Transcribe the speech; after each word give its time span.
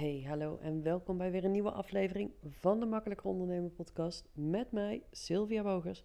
Hey, 0.00 0.24
hallo 0.26 0.58
en 0.58 0.82
welkom 0.82 1.18
bij 1.18 1.30
weer 1.30 1.44
een 1.44 1.50
nieuwe 1.50 1.70
aflevering 1.70 2.30
van 2.46 2.80
de 2.80 2.86
Makkelijker 2.86 3.26
Ondernemen 3.26 3.72
podcast 3.74 4.28
met 4.32 4.72
mij, 4.72 5.02
Sylvia 5.10 5.62
Bogers. 5.62 6.04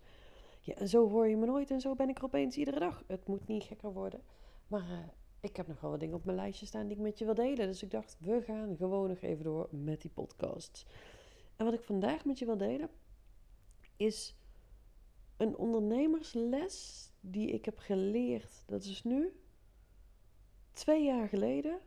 Ja, 0.60 0.74
en 0.74 0.88
zo 0.88 1.10
hoor 1.10 1.28
je 1.28 1.38
me 1.38 1.46
nooit 1.46 1.72
en 1.72 1.82
zo 1.82 1.96
ben 1.96 2.10
ik 2.10 2.18
er 2.18 2.24
opeens 2.24 2.58
iedere 2.58 2.80
dag. 2.80 3.04
Het 3.08 3.28
moet 3.28 3.48
niet 3.48 3.64
gekker 3.64 3.94
worden, 3.94 4.22
maar 4.68 4.92
uh, 4.92 4.98
ik 5.40 5.56
heb 5.56 5.68
nog 5.68 5.82
wel 5.82 5.92
wat 5.92 6.00
dingen 6.00 6.16
op 6.16 6.26
mijn 6.26 6.38
lijstje 6.38 6.66
staan 6.66 6.88
die 6.88 6.96
ik 6.96 7.02
met 7.02 7.20
je 7.20 7.26
wil 7.26 7.34
delen. 7.34 7.68
Dus 7.68 7.84
ik 7.84 7.92
dacht, 7.92 8.18
we 8.20 8.42
gaan 8.42 8.76
gewoon 8.78 9.08
nog 9.08 9.22
even 9.22 9.44
door 9.44 9.68
met 9.72 10.02
die 10.02 10.12
podcasts. 10.12 10.86
En 11.56 11.66
wat 11.66 11.74
ik 11.74 11.84
vandaag 11.84 12.26
met 12.26 12.40
je 12.40 12.46
wil 12.46 12.58
delen, 12.58 12.90
is 13.96 14.36
een 15.38 15.58
ondernemersles 15.58 17.10
die 17.20 17.52
ik 17.52 17.66
heb 17.66 17.78
geleerd. 17.78 18.64
Dat 18.66 18.84
is 18.84 19.04
nu 19.04 19.40
twee 20.74 21.04
jaar 21.04 21.28
geleden 21.28 21.80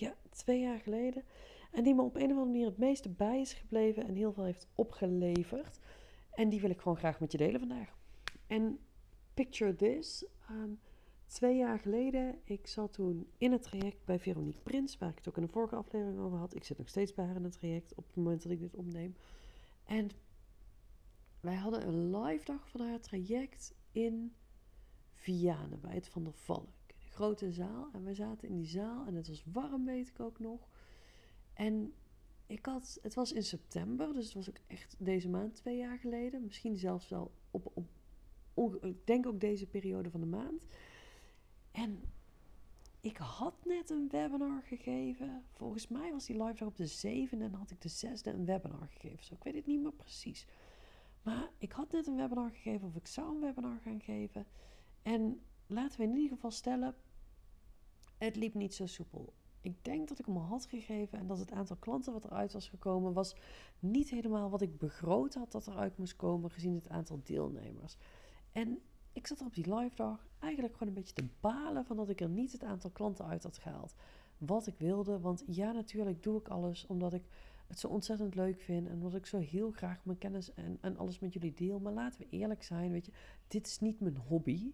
ja, 0.00 0.14
twee 0.30 0.60
jaar 0.60 0.78
geleden. 0.78 1.24
En 1.72 1.82
die 1.82 1.94
me 1.94 2.02
op 2.02 2.14
een 2.14 2.22
of 2.22 2.28
andere 2.28 2.46
manier 2.46 2.66
het 2.66 2.78
meeste 2.78 3.08
bij 3.08 3.40
is 3.40 3.52
gebleven 3.52 4.06
en 4.06 4.14
heel 4.14 4.32
veel 4.32 4.44
heeft 4.44 4.66
opgeleverd. 4.74 5.80
En 6.30 6.48
die 6.48 6.60
wil 6.60 6.70
ik 6.70 6.80
gewoon 6.80 6.96
graag 6.96 7.20
met 7.20 7.32
je 7.32 7.38
delen 7.38 7.60
vandaag. 7.60 7.96
En 8.46 8.78
picture 9.34 9.76
this. 9.76 10.26
Um, 10.50 10.80
twee 11.26 11.56
jaar 11.56 11.78
geleden, 11.78 12.40
ik 12.44 12.66
zat 12.66 12.92
toen 12.92 13.30
in 13.38 13.52
het 13.52 13.62
traject 13.62 14.04
bij 14.04 14.18
Veronique 14.18 14.62
Prins, 14.62 14.98
waar 14.98 15.08
ik 15.08 15.16
het 15.16 15.28
ook 15.28 15.36
in 15.36 15.42
de 15.42 15.52
vorige 15.52 15.76
aflevering 15.76 16.18
over 16.18 16.38
had. 16.38 16.54
Ik 16.54 16.64
zit 16.64 16.78
nog 16.78 16.88
steeds 16.88 17.14
bij 17.14 17.24
haar 17.24 17.36
in 17.36 17.44
het 17.44 17.58
traject 17.58 17.94
op 17.94 18.06
het 18.06 18.16
moment 18.16 18.42
dat 18.42 18.52
ik 18.52 18.60
dit 18.60 18.74
opneem. 18.74 19.16
En 19.84 20.10
wij 21.40 21.54
hadden 21.54 21.88
een 21.88 22.16
live 22.16 22.44
dag 22.44 22.68
van 22.68 22.80
haar 22.80 23.00
traject 23.00 23.74
in 23.92 24.34
Vianen 25.12 25.80
bij 25.80 25.94
het 25.94 26.08
Van 26.08 26.24
der 26.24 26.34
Vallen 26.34 26.77
grote 27.18 27.52
zaal. 27.52 27.88
En 27.92 28.04
we 28.04 28.14
zaten 28.14 28.48
in 28.48 28.54
die 28.54 28.66
zaal 28.66 29.06
en 29.06 29.14
het 29.14 29.28
was 29.28 29.44
warm, 29.52 29.84
weet 29.84 30.08
ik 30.08 30.20
ook 30.20 30.38
nog. 30.38 30.68
En 31.52 31.92
ik 32.46 32.66
had, 32.66 32.98
het 33.02 33.14
was 33.14 33.32
in 33.32 33.44
september, 33.44 34.12
dus 34.12 34.24
het 34.24 34.34
was 34.34 34.48
ook 34.48 34.60
echt 34.66 34.96
deze 34.98 35.28
maand, 35.28 35.54
twee 35.54 35.76
jaar 35.76 35.98
geleden. 35.98 36.44
Misschien 36.44 36.76
zelfs 36.76 37.08
wel 37.08 37.30
op, 37.50 37.70
op 38.54 38.84
ik 38.84 39.06
denk 39.06 39.26
ook 39.26 39.40
deze 39.40 39.66
periode 39.66 40.10
van 40.10 40.20
de 40.20 40.26
maand. 40.26 40.66
En 41.70 42.00
ik 43.00 43.16
had 43.16 43.54
net 43.64 43.90
een 43.90 44.08
webinar 44.10 44.62
gegeven. 44.62 45.42
Volgens 45.52 45.88
mij 45.88 46.12
was 46.12 46.26
die 46.26 46.42
live 46.42 46.58
dag 46.58 46.68
op 46.68 46.76
de 46.76 46.86
zevende 46.86 47.44
en 47.44 47.54
had 47.54 47.70
ik 47.70 47.80
de 47.80 47.88
zesde 47.88 48.30
een 48.30 48.44
webinar 48.44 48.88
gegeven. 48.90 49.24
Zo, 49.24 49.34
ik 49.34 49.42
weet 49.42 49.54
het 49.54 49.66
niet 49.66 49.82
meer 49.82 49.92
precies. 49.92 50.46
Maar 51.22 51.50
ik 51.58 51.72
had 51.72 51.92
net 51.92 52.06
een 52.06 52.16
webinar 52.16 52.50
gegeven 52.50 52.88
of 52.88 52.96
ik 52.96 53.06
zou 53.06 53.34
een 53.34 53.40
webinar 53.40 53.80
gaan 53.80 54.00
geven. 54.00 54.46
En 55.02 55.40
laten 55.66 55.98
we 55.98 56.06
in 56.06 56.16
ieder 56.16 56.34
geval 56.34 56.50
stellen, 56.50 56.94
het 58.18 58.36
liep 58.36 58.54
niet 58.54 58.74
zo 58.74 58.86
soepel. 58.86 59.32
Ik 59.60 59.84
denk 59.84 60.08
dat 60.08 60.18
ik 60.18 60.26
hem 60.26 60.36
al 60.36 60.42
had 60.42 60.66
gegeven 60.66 61.18
en 61.18 61.26
dat 61.26 61.38
het 61.38 61.52
aantal 61.52 61.76
klanten 61.76 62.12
wat 62.12 62.24
eruit 62.24 62.52
was 62.52 62.68
gekomen 62.68 63.12
was 63.12 63.36
niet 63.78 64.10
helemaal 64.10 64.50
wat 64.50 64.62
ik 64.62 64.78
begroot 64.78 65.34
had 65.34 65.52
dat 65.52 65.66
eruit 65.66 65.98
moest 65.98 66.16
komen 66.16 66.50
gezien 66.50 66.74
het 66.74 66.88
aantal 66.88 67.20
deelnemers. 67.24 67.96
En 68.52 68.78
ik 69.12 69.26
zat 69.26 69.40
er 69.40 69.46
op 69.46 69.54
die 69.54 69.74
live 69.74 69.96
dag 69.96 70.28
eigenlijk 70.38 70.72
gewoon 70.72 70.88
een 70.88 70.94
beetje 70.94 71.14
te 71.14 71.28
balen 71.40 71.84
van 71.84 71.96
dat 71.96 72.08
ik 72.08 72.20
er 72.20 72.28
niet 72.28 72.52
het 72.52 72.64
aantal 72.64 72.90
klanten 72.90 73.24
uit 73.24 73.42
had 73.42 73.58
gehaald 73.58 73.94
wat 74.38 74.66
ik 74.66 74.78
wilde. 74.78 75.20
Want 75.20 75.44
ja, 75.46 75.72
natuurlijk 75.72 76.22
doe 76.22 76.40
ik 76.40 76.48
alles 76.48 76.86
omdat 76.86 77.12
ik 77.12 77.22
het 77.66 77.78
zo 77.78 77.88
ontzettend 77.88 78.34
leuk 78.34 78.60
vind 78.60 78.86
en 78.86 78.92
omdat 78.92 79.14
ik 79.14 79.26
zo 79.26 79.38
heel 79.38 79.70
graag 79.70 80.04
mijn 80.04 80.18
kennis 80.18 80.54
en, 80.54 80.78
en 80.80 80.96
alles 80.96 81.18
met 81.18 81.32
jullie 81.32 81.54
deel. 81.54 81.80
Maar 81.80 81.92
laten 81.92 82.20
we 82.20 82.26
eerlijk 82.30 82.62
zijn, 82.62 82.90
weet 82.90 83.06
je, 83.06 83.12
dit 83.48 83.66
is 83.66 83.78
niet 83.80 84.00
mijn 84.00 84.16
hobby 84.16 84.72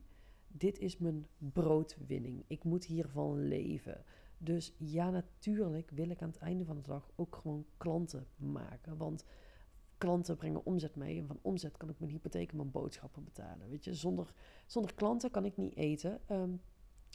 dit 0.56 0.78
is 0.78 0.98
mijn 0.98 1.26
broodwinning. 1.38 2.44
Ik 2.46 2.64
moet 2.64 2.84
hiervan 2.84 3.48
leven. 3.48 4.04
Dus 4.38 4.74
ja, 4.78 5.10
natuurlijk 5.10 5.90
wil 5.90 6.10
ik 6.10 6.22
aan 6.22 6.28
het 6.28 6.38
einde 6.38 6.64
van 6.64 6.76
de 6.76 6.82
dag 6.82 7.10
ook 7.14 7.36
gewoon 7.36 7.66
klanten 7.76 8.26
maken. 8.36 8.96
Want 8.96 9.24
klanten 9.98 10.36
brengen 10.36 10.66
omzet 10.66 10.96
mee. 10.96 11.18
En 11.18 11.26
van 11.26 11.38
omzet 11.42 11.76
kan 11.76 11.88
ik 11.88 11.98
mijn 11.98 12.10
hypotheek 12.10 12.50
en 12.50 12.56
mijn 12.56 12.70
boodschappen 12.70 13.24
betalen. 13.24 13.68
Weet 13.68 13.84
je, 13.84 13.94
zonder, 13.94 14.32
zonder 14.66 14.94
klanten 14.94 15.30
kan 15.30 15.44
ik 15.44 15.56
niet 15.56 15.76
eten. 15.76 16.20
Ehm, 16.26 16.50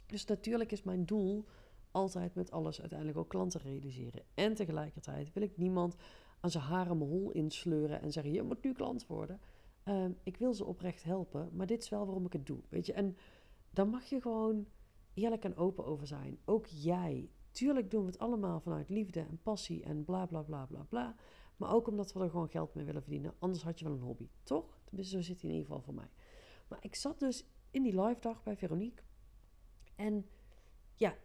dus 0.06 0.24
natuurlijk 0.24 0.72
is 0.72 0.82
mijn 0.82 1.06
doel 1.06 1.44
altijd 1.90 2.34
met 2.34 2.50
alles 2.50 2.80
uiteindelijk 2.80 3.18
ook 3.18 3.28
klanten 3.28 3.60
realiseren. 3.60 4.22
En 4.34 4.54
tegelijkertijd 4.54 5.32
wil 5.32 5.42
ik 5.42 5.56
niemand 5.56 5.96
aan 6.40 6.50
zijn 6.50 6.64
haren 6.64 6.98
hol 6.98 7.30
insleuren 7.30 8.02
en 8.02 8.12
zeggen: 8.12 8.32
Je 8.32 8.42
moet 8.42 8.62
nu 8.62 8.72
klant 8.72 9.06
worden. 9.06 9.40
Ehm, 9.82 10.12
ik 10.22 10.36
wil 10.36 10.54
ze 10.54 10.64
oprecht 10.64 11.02
helpen, 11.02 11.50
maar 11.52 11.66
dit 11.66 11.82
is 11.82 11.88
wel 11.88 12.04
waarom 12.04 12.26
ik 12.26 12.32
het 12.32 12.46
doe. 12.46 12.60
Weet 12.68 12.86
je, 12.86 12.92
en 12.92 13.16
dan 13.70 13.88
mag 13.88 14.04
je 14.04 14.20
gewoon 14.20 14.66
eerlijk 15.14 15.44
en 15.44 15.56
open 15.56 15.84
over 15.84 16.06
zijn. 16.06 16.38
Ook 16.44 16.66
jij. 16.66 17.30
Tuurlijk 17.50 17.90
doen 17.90 18.00
we 18.00 18.10
het 18.10 18.18
allemaal 18.18 18.60
vanuit 18.60 18.88
liefde 18.88 19.20
en 19.20 19.40
passie 19.42 19.82
en 19.82 20.04
bla 20.04 20.26
bla 20.26 20.42
bla 20.42 20.66
bla 20.66 20.82
bla. 20.82 21.14
Maar 21.56 21.72
ook 21.72 21.86
omdat 21.86 22.12
we 22.12 22.20
er 22.20 22.30
gewoon 22.30 22.48
geld 22.48 22.74
mee 22.74 22.84
willen 22.84 23.02
verdienen. 23.02 23.34
Anders 23.38 23.62
had 23.62 23.78
je 23.78 23.84
wel 23.84 23.94
een 23.94 24.00
hobby, 24.00 24.28
toch? 24.42 24.80
Tenminste, 24.84 25.16
zo 25.16 25.22
zit 25.22 25.40
hij 25.40 25.50
in 25.50 25.56
ieder 25.56 25.68
geval 25.68 25.84
voor 25.84 25.94
mij. 25.94 26.10
Maar 26.68 26.78
ik 26.82 26.94
zat 26.94 27.18
dus 27.18 27.44
in 27.70 27.82
die 27.82 28.00
live 28.00 28.20
dag 28.20 28.42
bij 28.42 28.56
Veronique. 28.56 29.02
En 29.96 30.26
ja, 30.94 31.16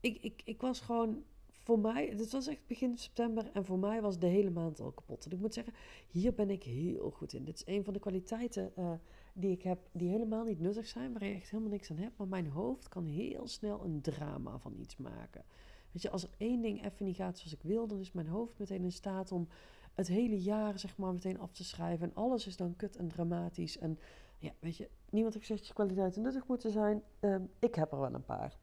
ik, 0.00 0.22
ik, 0.22 0.42
ik 0.44 0.60
was 0.60 0.80
gewoon 0.80 1.24
voor 1.70 1.78
mij, 1.78 2.06
het 2.06 2.30
was 2.30 2.46
echt 2.46 2.66
begin 2.66 2.98
september 2.98 3.50
en 3.52 3.64
voor 3.64 3.78
mij 3.78 4.00
was 4.02 4.18
de 4.18 4.26
hele 4.26 4.50
maand 4.50 4.80
al 4.80 4.90
kapot. 4.90 5.24
En 5.24 5.30
ik 5.30 5.38
moet 5.38 5.54
zeggen, 5.54 5.72
hier 6.08 6.34
ben 6.34 6.50
ik 6.50 6.62
heel 6.62 7.10
goed 7.10 7.32
in. 7.32 7.44
Dit 7.44 7.54
is 7.54 7.74
een 7.74 7.84
van 7.84 7.92
de 7.92 7.98
kwaliteiten 7.98 8.72
uh, 8.78 8.92
die 9.34 9.50
ik 9.50 9.62
heb, 9.62 9.78
die 9.92 10.08
helemaal 10.08 10.44
niet 10.44 10.60
nuttig 10.60 10.86
zijn, 10.86 11.12
waar 11.12 11.24
je 11.24 11.34
echt 11.34 11.50
helemaal 11.50 11.72
niks 11.72 11.90
aan 11.90 11.96
hebt. 11.96 12.16
Maar 12.18 12.28
mijn 12.28 12.46
hoofd 12.46 12.88
kan 12.88 13.04
heel 13.04 13.48
snel 13.48 13.84
een 13.84 14.00
drama 14.00 14.58
van 14.58 14.74
iets 14.78 14.96
maken. 14.96 15.44
Weet 15.92 16.02
je, 16.02 16.10
als 16.10 16.22
er 16.22 16.30
één 16.36 16.60
ding 16.62 16.84
even 16.84 17.06
niet 17.06 17.16
gaat 17.16 17.38
zoals 17.38 17.54
ik 17.54 17.62
wil, 17.62 17.86
dan 17.86 17.98
is 17.98 18.12
mijn 18.12 18.28
hoofd 18.28 18.58
meteen 18.58 18.82
in 18.82 18.92
staat 18.92 19.32
om 19.32 19.48
het 19.94 20.08
hele 20.08 20.40
jaar, 20.40 20.78
zeg 20.78 20.96
maar, 20.96 21.12
meteen 21.12 21.38
af 21.38 21.52
te 21.52 21.64
schrijven. 21.64 22.08
En 22.08 22.14
alles 22.14 22.46
is 22.46 22.56
dan 22.56 22.76
kut 22.76 22.96
en 22.96 23.08
dramatisch. 23.08 23.78
En 23.78 23.98
ja, 24.38 24.52
weet 24.58 24.76
je, 24.76 24.88
niemand 25.10 25.34
heeft 25.34 25.46
gezegd 25.46 25.60
dat 25.60 25.68
je 25.68 25.84
kwaliteiten 25.84 26.22
nuttig 26.22 26.46
moeten 26.46 26.70
zijn. 26.70 27.02
Uh, 27.20 27.36
ik 27.58 27.74
heb 27.74 27.92
er 27.92 28.00
wel 28.00 28.14
een 28.14 28.24
paar. 28.24 28.58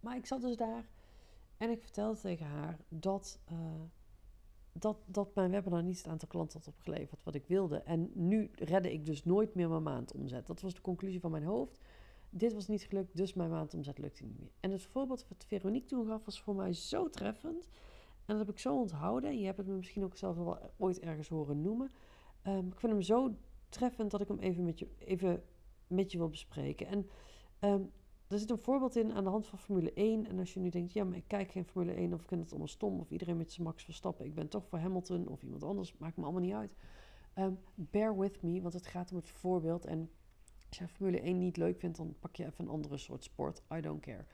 Maar 0.00 0.16
ik 0.16 0.26
zat 0.26 0.40
dus 0.40 0.56
daar 0.56 0.84
en 1.62 1.70
ik 1.70 1.82
vertelde 1.82 2.20
tegen 2.20 2.46
haar 2.46 2.78
dat, 2.88 3.40
uh, 3.52 3.58
dat, 4.72 4.96
dat 5.06 5.34
mijn 5.34 5.50
webinar 5.50 5.82
niet 5.82 5.96
het 5.96 6.06
aantal 6.06 6.28
klanten 6.28 6.58
had 6.58 6.68
opgeleverd 6.68 7.22
wat 7.24 7.34
ik 7.34 7.46
wilde. 7.46 7.76
En 7.76 8.10
nu 8.14 8.50
redde 8.54 8.92
ik 8.92 9.06
dus 9.06 9.24
nooit 9.24 9.54
meer 9.54 9.68
mijn 9.68 9.82
maandomzet. 9.82 10.46
Dat 10.46 10.60
was 10.60 10.74
de 10.74 10.80
conclusie 10.80 11.20
van 11.20 11.30
mijn 11.30 11.44
hoofd. 11.44 11.80
Dit 12.30 12.52
was 12.52 12.68
niet 12.68 12.82
gelukt, 12.82 13.16
dus 13.16 13.34
mijn 13.34 13.50
maandomzet 13.50 13.98
lukte 13.98 14.24
niet 14.24 14.38
meer. 14.38 14.50
En 14.60 14.70
het 14.70 14.82
voorbeeld 14.82 15.28
wat 15.28 15.44
Veronique 15.44 15.88
toen 15.88 16.06
gaf 16.06 16.24
was 16.24 16.40
voor 16.40 16.54
mij 16.54 16.72
zo 16.72 17.10
treffend. 17.10 17.68
En 18.24 18.36
dat 18.36 18.38
heb 18.38 18.50
ik 18.50 18.58
zo 18.58 18.78
onthouden. 18.78 19.30
En 19.30 19.38
je 19.38 19.44
hebt 19.44 19.58
het 19.58 19.66
me 19.66 19.74
misschien 19.74 20.04
ook 20.04 20.16
zelf 20.16 20.36
wel 20.36 20.58
ooit 20.76 21.00
ergens 21.00 21.28
horen 21.28 21.62
noemen. 21.62 21.90
Um, 22.46 22.66
ik 22.66 22.80
vind 22.80 22.92
hem 22.92 23.02
zo 23.02 23.34
treffend 23.68 24.10
dat 24.10 24.20
ik 24.20 24.28
hem 24.28 24.38
even 24.38 24.64
met 24.64 24.78
je, 24.78 24.88
even 24.98 25.42
met 25.86 26.12
je 26.12 26.18
wil 26.18 26.28
bespreken. 26.28 26.86
En 26.86 27.08
um, 27.60 27.90
er 28.32 28.38
zit 28.38 28.50
een 28.50 28.58
voorbeeld 28.58 28.96
in 28.96 29.12
aan 29.12 29.24
de 29.24 29.30
hand 29.30 29.46
van 29.46 29.58
Formule 29.58 29.92
1. 29.92 30.26
En 30.26 30.38
als 30.38 30.54
je 30.54 30.60
nu 30.60 30.68
denkt, 30.68 30.92
ja, 30.92 31.04
maar 31.04 31.16
ik 31.16 31.24
kijk 31.26 31.50
geen 31.50 31.64
Formule 31.64 31.92
1 31.92 32.12
of 32.12 32.20
ik 32.20 32.28
vind 32.28 32.40
het 32.40 32.50
allemaal 32.50 32.68
stom. 32.68 33.00
Of 33.00 33.10
iedereen 33.10 33.36
met 33.36 33.52
zijn 33.52 33.66
Max 33.66 33.84
Verstappen. 33.84 34.26
Ik 34.26 34.34
ben 34.34 34.48
toch 34.48 34.66
voor 34.66 34.78
Hamilton 34.78 35.28
of 35.28 35.42
iemand 35.42 35.62
anders. 35.62 35.96
Maakt 35.98 36.16
me 36.16 36.22
allemaal 36.22 36.42
niet 36.42 36.54
uit. 36.54 36.76
Um, 37.38 37.58
bear 37.74 38.18
with 38.18 38.42
me, 38.42 38.60
want 38.60 38.74
het 38.74 38.86
gaat 38.86 39.10
om 39.10 39.16
het 39.16 39.30
voorbeeld. 39.30 39.84
En 39.84 40.10
als 40.68 40.78
je 40.78 40.88
Formule 40.88 41.20
1 41.20 41.38
niet 41.38 41.56
leuk 41.56 41.78
vindt, 41.78 41.96
dan 41.96 42.14
pak 42.20 42.36
je 42.36 42.44
even 42.44 42.64
een 42.64 42.70
andere 42.70 42.98
soort 42.98 43.24
sport. 43.24 43.62
I 43.74 43.80
don't 43.80 44.00
care. 44.00 44.24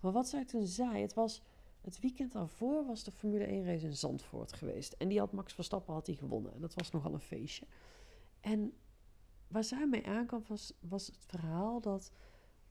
Maar 0.00 0.12
wat 0.12 0.28
zij 0.28 0.44
toen 0.44 0.66
zei, 0.66 1.00
het 1.00 1.14
was... 1.14 1.42
Het 1.80 2.00
weekend 2.00 2.32
daarvoor 2.32 2.86
was 2.86 3.04
de 3.04 3.10
Formule 3.10 3.44
1 3.44 3.64
race 3.64 3.86
in 3.86 3.96
Zandvoort 3.96 4.52
geweest. 4.52 4.92
En 4.92 5.08
die 5.08 5.18
had 5.18 5.32
Max 5.32 5.52
Verstappen 5.52 5.94
had 5.94 6.06
die 6.06 6.16
gewonnen. 6.16 6.54
En 6.54 6.60
dat 6.60 6.74
was 6.74 6.90
nogal 6.90 7.12
een 7.12 7.20
feestje. 7.20 7.66
En 8.40 8.72
waar 9.48 9.64
zij 9.64 9.86
mee 9.86 10.06
aankwam 10.06 10.42
was, 10.46 10.72
was 10.80 11.06
het 11.06 11.24
verhaal 11.26 11.80
dat 11.80 12.12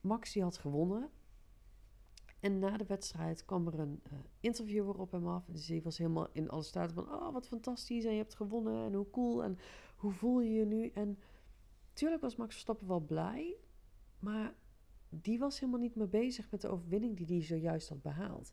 Max 0.02 0.32
die 0.32 0.42
had 0.42 0.58
gewonnen. 0.58 1.10
En 2.40 2.58
na 2.58 2.76
de 2.76 2.86
wedstrijd 2.86 3.44
kwam 3.44 3.66
er 3.66 3.78
een 3.78 4.02
uh, 4.12 4.18
interviewer 4.40 4.98
op 4.98 5.12
hem 5.12 5.28
af. 5.28 5.44
Dus 5.46 5.68
hij 5.68 5.82
was 5.82 5.98
helemaal 5.98 6.28
in 6.32 6.50
alle 6.50 6.62
staten 6.62 6.94
van... 6.94 7.14
Oh, 7.14 7.32
wat 7.32 7.48
fantastisch 7.48 8.04
en 8.04 8.10
je 8.10 8.16
hebt 8.16 8.34
gewonnen 8.34 8.84
en 8.84 8.94
hoe 8.94 9.10
cool 9.10 9.44
en 9.44 9.58
hoe 9.96 10.12
voel 10.12 10.40
je 10.40 10.52
je 10.52 10.64
nu? 10.64 10.88
En 10.88 11.18
tuurlijk 11.92 12.22
was 12.22 12.36
Max 12.36 12.52
Verstappen 12.52 12.88
wel 12.88 13.00
blij. 13.00 13.56
Maar 14.18 14.54
die 15.08 15.38
was 15.38 15.60
helemaal 15.60 15.80
niet 15.80 15.94
meer 15.94 16.08
bezig 16.08 16.50
met 16.50 16.60
de 16.60 16.68
overwinning 16.68 17.16
die 17.16 17.26
hij 17.26 17.42
zojuist 17.42 17.88
had 17.88 18.02
behaald. 18.02 18.52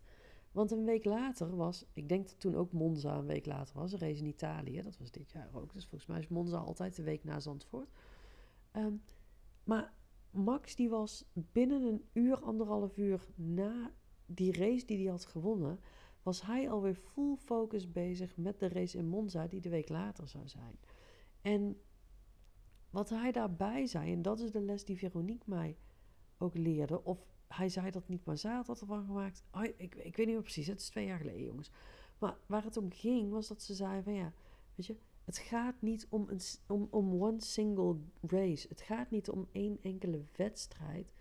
Want 0.52 0.72
een 0.72 0.86
week 0.86 1.06
later 1.06 1.56
was... 1.56 1.86
Ik 1.94 2.10
denk 2.10 2.28
dat 2.28 2.40
toen 2.40 2.56
ook 2.56 2.72
Monza 2.72 3.18
een 3.18 3.26
week 3.26 3.46
later 3.46 3.76
was. 3.76 3.92
Een 3.92 4.00
race 4.00 4.22
in 4.22 4.28
Italië. 4.28 4.82
Dat 4.82 4.98
was 4.98 5.12
dit 5.12 5.32
jaar 5.32 5.50
ook. 5.54 5.74
Dus 5.74 5.86
volgens 5.86 6.10
mij 6.10 6.20
is 6.20 6.28
Monza 6.28 6.58
altijd 6.58 6.96
de 6.96 7.04
week 7.04 7.24
na 7.24 7.40
Zandvoort. 7.40 7.90
Um, 8.74 9.02
maar 9.64 9.94
Max 10.32 10.76
die 10.76 10.90
was 10.90 11.26
binnen 11.34 11.82
een 11.82 12.06
uur, 12.14 12.40
anderhalf 12.40 12.98
uur 12.98 13.28
na 13.36 13.92
die 14.26 14.54
race 14.54 14.86
die 14.86 14.98
hij 14.98 15.12
had 15.12 15.26
gewonnen, 15.26 15.80
was 16.24 16.42
hij 16.42 16.70
alweer 16.70 16.96
full 16.96 17.36
focus 17.36 17.92
bezig 17.92 18.38
met 18.38 18.60
de 18.60 18.68
race 18.68 18.98
in 18.98 19.08
Monza 19.08 19.48
die 19.48 19.62
de 19.62 19.70
week 19.70 19.90
later 19.90 20.28
zou 20.28 20.48
zijn. 20.48 20.80
En 21.42 21.82
wat 22.90 23.10
hij 23.10 23.32
daarbij 23.32 23.86
zei, 23.86 24.12
en 24.14 24.22
dat 24.22 24.40
is 24.40 24.52
de 24.52 24.62
les 24.62 24.86
die 24.86 24.98
Veronique 24.98 25.50
mij 25.50 25.78
ook 26.38 26.56
leerde, 26.56 27.04
of 27.04 27.26
hij 27.48 27.70
zei 27.70 27.92
dat 27.92 28.08
niet, 28.08 28.26
maar 28.26 28.38
zaad 28.38 28.68
had 28.68 28.82
ervan 28.82 29.06
gemaakt. 29.06 29.44
Ik, 29.78 29.96
ik 29.96 30.16
weet 30.16 30.26
niet 30.26 30.36
meer 30.36 30.42
precies, 30.42 30.68
het 30.68 30.80
is 30.80 30.90
twee 30.90 31.06
jaar 31.06 31.18
geleden, 31.18 31.44
jongens. 31.44 31.72
Maar 32.18 32.38
waar 32.46 32.64
het 32.64 32.78
om 32.78 32.92
ging, 32.92 33.32
was 33.32 33.48
dat 33.48 33.62
ze 33.62 33.74
zei 33.74 34.04
van 34.04 34.14
ja, 34.14 34.34
weet 34.76 34.86
je, 34.86 34.96
het 35.30 35.38
gaat 35.38 35.82
niet 35.82 36.08
om, 36.10 36.26
een, 36.30 36.40
om, 36.68 36.88
om 36.90 37.22
one 37.22 37.42
single 37.42 37.96
race. 38.22 38.68
Het 38.68 38.82
gaat 38.82 39.10
niet 39.10 39.30
om 39.30 39.48
één 39.52 39.78
enkele 39.82 40.24
wedstrijd. 40.36 41.14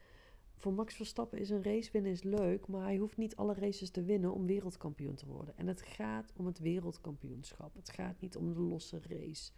Voor 0.57 0.73
Max 0.73 0.95
Verstappen 0.95 1.39
is 1.39 1.51
een 1.51 1.63
race 1.63 1.91
winnen 1.93 2.11
is 2.11 2.23
leuk, 2.23 2.67
maar 2.67 2.83
hij 2.83 2.97
hoeft 2.97 3.17
niet 3.17 3.37
alle 3.37 3.55
races 3.55 3.91
te 3.91 4.03
winnen 4.03 4.33
om 4.33 4.47
wereldkampioen 4.47 5.15
te 5.15 5.27
worden. 5.27 5.57
En 5.57 5.67
het 5.67 5.83
gaat 5.83 6.33
om 6.37 6.47
het 6.47 6.59
wereldkampioenschap. 6.59 7.75
Het 7.75 7.91
gaat 7.91 8.21
niet 8.21 8.37
om 8.37 8.55
de 8.55 8.61
losse 8.61 9.01
race. 9.09 9.53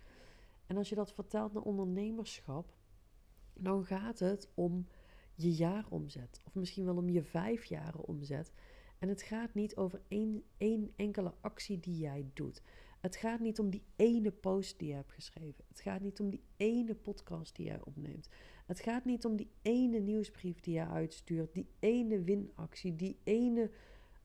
En 0.67 0.77
als 0.77 0.89
je 0.89 0.95
dat 0.95 1.13
vertelt 1.13 1.53
naar 1.53 1.63
ondernemerschap, 1.63 2.75
dan 3.55 3.85
gaat 3.85 4.19
het 4.19 4.49
om 4.55 4.87
je 5.35 5.53
jaaromzet. 5.53 6.41
Of 6.45 6.55
misschien 6.55 6.85
wel 6.85 6.97
om 6.97 7.09
je 7.09 7.23
vijf 7.23 7.65
jaren 7.65 8.05
omzet. 8.05 8.53
En 8.99 9.09
het 9.09 9.23
gaat 9.23 9.55
niet 9.55 9.77
over 9.77 10.03
één, 10.09 10.43
één 10.57 10.93
enkele 10.97 11.35
actie 11.41 11.81
die 11.81 11.97
jij 11.97 12.31
doet. 12.33 12.63
Het 13.01 13.17
gaat 13.17 13.41
niet 13.41 13.59
om 13.59 13.71
die 13.71 13.83
ene 13.97 14.31
post 14.31 14.79
die 14.79 14.89
je 14.89 14.95
hebt 14.95 15.13
geschreven. 15.13 15.65
Het 15.69 15.81
gaat 15.81 16.01
niet 16.01 16.21
om 16.21 16.31
die 16.31 16.43
ene 16.57 16.95
podcast 16.95 17.57
die 17.57 17.67
jij 17.67 17.81
opneemt. 17.85 18.29
Het 18.67 18.81
gaat 18.81 19.05
niet 19.05 19.25
om 19.25 19.37
die 19.37 19.51
ene 19.63 19.99
nieuwsbrief 19.99 20.61
die 20.61 20.75
je 20.75 20.87
uitstuurt. 20.87 21.55
Die 21.55 21.69
ene 21.79 22.23
winactie. 22.23 22.97
Die 22.97 23.19
ene, 23.25 23.71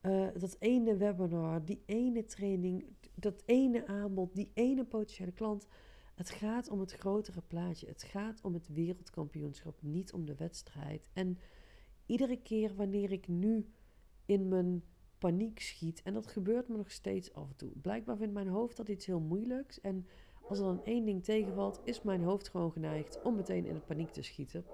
uh, 0.01 0.27
dat 0.37 0.55
ene 0.59 0.97
webinar. 0.97 1.65
Die 1.65 1.81
ene 1.85 2.25
training. 2.25 2.85
Dat 3.15 3.43
ene 3.45 3.87
aanbod. 3.87 4.35
Die 4.35 4.51
ene 4.53 4.85
potentiële 4.85 5.31
klant. 5.31 5.67
Het 6.15 6.29
gaat 6.29 6.69
om 6.69 6.79
het 6.79 6.91
grotere 6.91 7.41
plaatje. 7.41 7.87
Het 7.87 8.03
gaat 8.03 8.41
om 8.41 8.53
het 8.53 8.67
wereldkampioenschap, 8.67 9.81
niet 9.81 10.13
om 10.13 10.25
de 10.25 10.35
wedstrijd. 10.35 11.09
En 11.13 11.39
iedere 12.05 12.41
keer 12.41 12.75
wanneer 12.75 13.11
ik 13.11 13.27
nu 13.27 13.69
in 14.25 14.47
mijn 14.47 14.83
paniek 15.17 15.59
schiet, 15.59 16.01
en 16.01 16.13
dat 16.13 16.27
gebeurt 16.27 16.67
me 16.67 16.77
nog 16.77 16.91
steeds 16.91 17.33
af 17.33 17.49
en 17.49 17.55
toe. 17.55 17.71
Blijkbaar 17.81 18.17
vindt 18.17 18.33
mijn 18.33 18.47
hoofd 18.47 18.77
dat 18.77 18.89
iets 18.89 19.05
heel 19.05 19.19
moeilijks. 19.19 19.81
En 19.81 20.07
als 20.47 20.57
er 20.57 20.65
dan 20.65 20.83
één 20.83 21.05
ding 21.05 21.23
tegenvalt, 21.23 21.81
is 21.83 22.01
mijn 22.01 22.23
hoofd 22.23 22.49
gewoon 22.49 22.71
geneigd 22.71 23.21
om 23.21 23.35
meteen 23.35 23.65
in 23.65 23.73
de 23.73 23.79
paniek 23.79 24.09
te 24.09 24.21
schieten. 24.21 24.65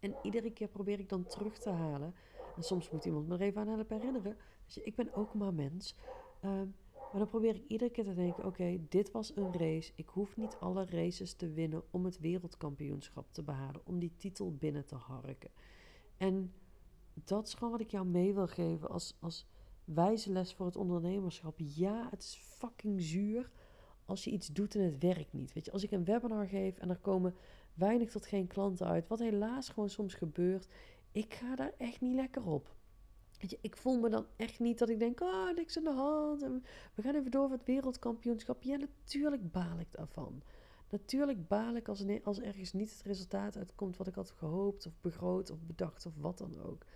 En 0.00 0.14
iedere 0.22 0.50
keer 0.50 0.68
probeer 0.68 0.98
ik 0.98 1.08
dan 1.08 1.26
terug 1.26 1.58
te 1.58 1.70
halen. 1.70 2.14
En 2.56 2.62
soms 2.62 2.90
moet 2.90 3.04
iemand 3.04 3.28
me 3.28 3.34
er 3.34 3.40
even 3.40 3.60
aan 3.60 3.68
helpen 3.68 3.96
herinneren. 3.96 4.36
Dus 4.66 4.78
ik 4.78 4.94
ben 4.94 5.14
ook 5.14 5.34
maar 5.34 5.54
mens. 5.54 5.96
Uh, 6.44 6.50
maar 6.94 7.20
dan 7.20 7.28
probeer 7.28 7.54
ik 7.54 7.64
iedere 7.66 7.90
keer 7.90 8.04
te 8.04 8.14
denken: 8.14 8.44
oké, 8.44 8.78
dit 8.88 9.10
was 9.10 9.36
een 9.36 9.52
race. 9.52 9.92
Ik 9.94 10.08
hoef 10.08 10.36
niet 10.36 10.56
alle 10.60 10.84
races 10.84 11.34
te 11.34 11.52
winnen 11.52 11.82
om 11.90 12.04
het 12.04 12.18
wereldkampioenschap 12.18 13.32
te 13.32 13.42
behalen, 13.42 13.80
om 13.84 13.98
die 13.98 14.12
titel 14.16 14.54
binnen 14.54 14.86
te 14.86 14.94
harken. 14.94 15.50
En 16.16 16.52
dat 17.14 17.46
is 17.46 17.54
gewoon 17.54 17.70
wat 17.70 17.80
ik 17.80 17.90
jou 17.90 18.06
mee 18.06 18.34
wil 18.34 18.46
geven 18.46 18.88
als, 18.88 19.16
als 19.20 19.46
wijze 19.84 20.32
les 20.32 20.54
voor 20.54 20.66
het 20.66 20.76
ondernemerschap. 20.76 21.58
Ja, 21.58 22.08
het 22.10 22.22
is 22.22 22.40
fucking 22.42 23.02
zuur 23.02 23.50
als 24.04 24.24
je 24.24 24.30
iets 24.30 24.46
doet 24.46 24.74
en 24.74 24.80
het 24.80 24.98
werkt 24.98 25.32
niet. 25.32 25.52
Weet 25.52 25.64
je, 25.64 25.72
als 25.72 25.82
ik 25.82 25.90
een 25.90 26.04
webinar 26.04 26.46
geef 26.46 26.78
en 26.78 26.90
er 26.90 26.98
komen 26.98 27.34
weinig 27.74 28.10
tot 28.10 28.26
geen 28.26 28.46
klanten 28.46 28.86
uit, 28.86 29.08
wat 29.08 29.18
helaas 29.18 29.68
gewoon 29.68 29.90
soms 29.90 30.14
gebeurt, 30.14 30.68
ik 31.12 31.34
ga 31.34 31.56
daar 31.56 31.72
echt 31.78 32.00
niet 32.00 32.14
lekker 32.14 32.46
op. 32.46 32.74
Weet 33.40 33.50
je, 33.50 33.58
ik 33.60 33.76
voel 33.76 33.98
me 33.98 34.08
dan 34.08 34.26
echt 34.36 34.60
niet 34.60 34.78
dat 34.78 34.88
ik 34.88 34.98
denk, 34.98 35.20
oh, 35.20 35.54
niks 35.54 35.76
aan 35.76 35.84
de 35.84 35.92
hand. 35.92 36.40
We 36.94 37.02
gaan 37.02 37.14
even 37.14 37.30
door 37.30 37.48
voor 37.48 37.56
het 37.56 37.66
wereldkampioenschap. 37.66 38.62
Ja, 38.62 38.76
natuurlijk 38.76 39.52
baal 39.52 39.78
ik 39.78 39.92
daarvan. 39.92 40.42
Natuurlijk 40.90 41.48
baal 41.48 41.76
ik 41.76 41.88
als, 41.88 42.04
als 42.22 42.40
ergens 42.40 42.72
niet 42.72 42.90
het 42.90 43.02
resultaat 43.02 43.56
uitkomt 43.56 43.96
wat 43.96 44.06
ik 44.06 44.14
had 44.14 44.30
gehoopt 44.30 44.86
of 44.86 45.00
begroot 45.00 45.50
of 45.50 45.62
bedacht 45.62 46.06
of 46.06 46.16
wat 46.16 46.38
dan 46.38 46.60
ook. 46.62 46.86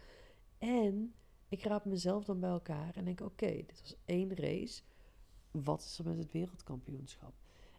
En 0.58 1.14
ik 1.48 1.62
raap 1.62 1.84
mezelf 1.84 2.24
dan 2.24 2.40
bij 2.40 2.50
elkaar 2.50 2.96
en 2.96 3.04
denk, 3.04 3.20
oké, 3.20 3.46
dit 3.46 3.80
was 3.80 3.96
één 4.04 4.34
race. 4.34 4.82
Wat 5.50 5.82
is 5.82 5.98
er 5.98 6.04
met 6.04 6.18
het 6.18 6.32
wereldkampioenschap? 6.32 7.34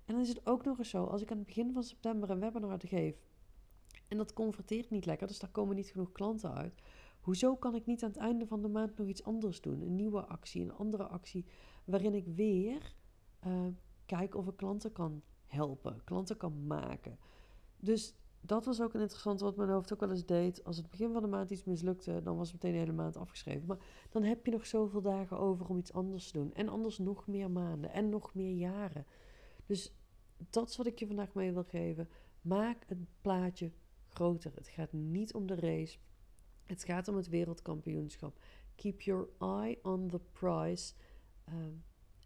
En 0.05 0.13
dan 0.13 0.23
is 0.23 0.29
het 0.29 0.45
ook 0.45 0.65
nog 0.65 0.77
eens 0.77 0.89
zo, 0.89 1.03
als 1.03 1.21
ik 1.21 1.31
aan 1.31 1.37
het 1.37 1.45
begin 1.45 1.73
van 1.73 1.83
september 1.83 2.29
een 2.29 2.39
webinar 2.39 2.79
geef 2.85 3.15
en 4.07 4.17
dat 4.17 4.33
converteert 4.33 4.89
niet 4.89 5.05
lekker, 5.05 5.27
dus 5.27 5.39
daar 5.39 5.49
komen 5.49 5.75
niet 5.75 5.89
genoeg 5.89 6.11
klanten 6.11 6.53
uit 6.53 6.81
Hoezo 7.25 7.55
kan 7.55 7.75
ik 7.75 7.85
niet 7.85 8.03
aan 8.03 8.09
het 8.09 8.19
einde 8.19 8.47
van 8.47 8.61
de 8.61 8.67
maand 8.67 8.97
nog 8.97 9.07
iets 9.07 9.23
anders 9.23 9.61
doen? 9.61 9.81
Een 9.81 9.95
nieuwe 9.95 10.25
actie, 10.25 10.61
een 10.61 10.73
andere 10.73 11.07
actie, 11.07 11.45
waarin 11.85 12.13
ik 12.13 12.25
weer 12.27 12.95
uh, 13.47 13.67
kijk 14.05 14.35
of 14.35 14.47
ik 14.47 14.55
klanten 14.57 14.91
kan 14.91 15.21
helpen, 15.55 16.01
klanten 16.03 16.37
kan 16.37 16.67
maken. 16.67 17.17
Dus 17.77 18.15
dat 18.41 18.65
was 18.65 18.81
ook 18.81 18.93
een 18.93 19.01
interessante 19.01 19.43
wat 19.43 19.55
mijn 19.55 19.69
hoofd 19.69 19.93
ook 19.93 19.99
wel 19.99 20.09
eens 20.09 20.25
deed. 20.25 20.63
Als 20.63 20.77
het 20.77 20.89
begin 20.89 21.11
van 21.11 21.21
de 21.21 21.27
maand 21.27 21.49
iets 21.49 21.63
mislukte, 21.63 22.21
dan 22.23 22.37
was 22.37 22.51
het 22.51 22.63
meteen 22.63 22.79
de 22.79 22.85
hele 22.85 22.97
maand 22.97 23.17
afgeschreven. 23.17 23.67
Maar 23.67 23.77
dan 24.09 24.23
heb 24.23 24.45
je 24.45 24.51
nog 24.51 24.65
zoveel 24.65 25.01
dagen 25.01 25.39
over 25.39 25.69
om 25.69 25.77
iets 25.77 25.93
anders 25.93 26.31
te 26.31 26.37
doen. 26.37 26.53
En 26.53 26.69
anders 26.69 26.97
nog 26.97 27.27
meer 27.27 27.51
maanden 27.51 27.91
en 27.91 28.09
nog 28.09 28.33
meer 28.33 28.55
jaren. 28.55 29.05
Dus 29.65 29.93
dat 30.49 30.69
is 30.69 30.77
wat 30.77 30.85
ik 30.85 30.99
je 30.99 31.07
vandaag 31.07 31.33
mee 31.33 31.53
wil 31.53 31.63
geven. 31.63 32.09
Maak 32.41 32.83
het 32.87 32.97
plaatje 33.21 33.71
groter. 34.07 34.51
Het 34.55 34.67
gaat 34.67 34.93
niet 34.93 35.33
om 35.33 35.47
de 35.47 35.55
race. 35.55 35.97
Het 36.63 36.83
gaat 36.83 37.07
om 37.07 37.15
het 37.15 37.29
wereldkampioenschap. 37.29 38.39
Keep 38.75 39.01
your 39.01 39.27
eye 39.39 39.79
on 39.83 40.07
the 40.07 40.19
prize. 40.31 40.93
Ehm, 41.45 41.73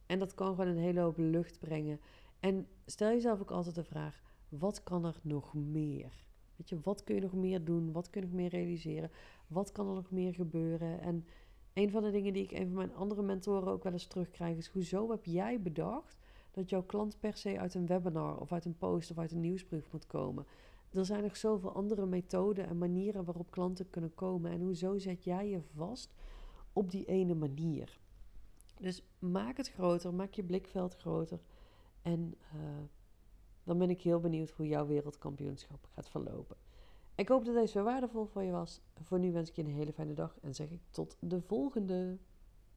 en 0.06 0.20
dat 0.20 0.34
kan 0.34 0.48
gewoon 0.56 0.68
een 0.68 0.84
hele 0.84 1.00
hoop 1.00 1.18
lucht 1.18 1.60
brengen. 1.60 2.00
En 2.40 2.68
stel 2.86 3.10
jezelf 3.10 3.42
ook 3.42 3.52
altijd 3.52 3.76
de 3.76 3.84
vraag: 3.84 4.22
wat 4.50 4.84
kan 4.84 5.06
er 5.06 5.20
nog 5.24 5.54
meer? 5.54 6.28
Weet 6.56 6.70
je, 6.70 6.80
wat 6.84 7.04
kun 7.04 7.16
je 7.16 7.22
nog 7.22 7.34
meer 7.34 7.64
doen? 7.64 7.92
Wat 7.92 8.10
kun 8.10 8.22
je 8.22 8.28
nog 8.28 8.36
meer 8.36 8.50
realiseren? 8.50 9.12
Wat 9.48 9.72
kan 9.72 9.88
er 9.88 9.96
nog 9.96 10.12
meer 10.12 10.34
gebeuren? 10.34 11.00
En 11.00 11.26
een 11.74 11.92
van 11.92 12.04
de 12.04 12.12
dingen 12.12 12.34
die 12.34 12.44
ik 12.44 12.52
een 12.52 12.68
van 12.68 12.76
mijn 12.76 12.96
andere 12.96 13.22
mentoren 13.22 13.68
ook 13.68 13.84
wel 13.84 13.92
eens 13.92 14.08
terugkrijg 14.08 14.58
is: 14.58 14.68
hoezo 14.68 15.10
heb 15.10 15.26
jij 15.26 15.62
bedacht 15.62 16.18
dat 16.52 16.70
jouw 16.70 16.84
klant 16.84 17.20
per 17.20 17.38
se 17.38 17.60
uit 17.60 17.74
een 17.74 17.86
webinar 17.86 18.40
of 18.40 18.52
uit 18.52 18.66
een 18.66 18.78
post 18.78 19.12
of 19.12 19.18
uit 19.18 19.32
een 19.32 19.42
nieuwsbrief 19.42 19.92
moet 19.92 20.08
komen? 20.08 20.46
er 20.94 21.06
zijn 21.06 21.24
nog 21.24 21.38
zoveel 21.38 21.72
andere 21.72 22.06
methoden 22.06 22.68
en 22.68 22.78
manieren 22.78 23.26
waarop 23.26 23.52
klanten 23.52 23.90
kunnen 23.90 24.16
komen. 24.16 24.52
En 24.52 24.62
hoezo 24.62 24.98
zet 24.98 25.24
jij 25.24 25.50
je 25.50 25.62
vast 25.76 26.14
op 26.74 26.92
die 26.92 27.06
ene 27.06 27.36
manier? 27.36 28.00
Dus 28.80 29.04
maak 29.20 29.58
het 29.58 29.70
groter, 29.70 30.14
maak 30.14 30.34
je 30.34 30.44
blikveld 30.44 30.96
groter. 30.96 31.40
En 32.02 32.36
uh, 32.56 32.62
dan 33.64 33.78
ben 33.78 33.90
ik 33.90 34.02
heel 34.02 34.20
benieuwd 34.20 34.50
hoe 34.50 34.68
jouw 34.68 34.88
wereldkampioenschap 34.88 35.88
gaat 35.94 36.10
verlopen. 36.10 36.58
Ik 37.16 37.28
hoop 37.28 37.46
dat 37.46 37.56
deze 37.56 37.82
waardevol 37.82 38.26
voor 38.26 38.44
je 38.44 38.52
was. 38.52 38.82
Voor 39.02 39.20
nu 39.20 39.32
wens 39.32 39.50
ik 39.50 39.56
je 39.56 39.64
een 39.64 39.70
hele 39.70 39.94
fijne 39.94 40.14
dag 40.14 40.38
en 40.42 40.56
zeg 40.56 40.70
ik 40.70 40.82
tot 40.90 41.18
de 41.20 41.42
volgende. 41.42 42.18